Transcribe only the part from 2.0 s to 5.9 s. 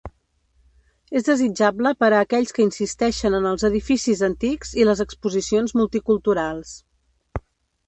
per a aquells que insisteixen en els edificis antics i les exposicions